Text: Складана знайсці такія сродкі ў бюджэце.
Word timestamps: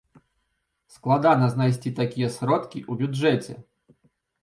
Складана 0.95 1.51
знайсці 1.55 1.89
такія 2.01 2.33
сродкі 2.39 2.79
ў 2.91 3.15
бюджэце. 3.15 3.53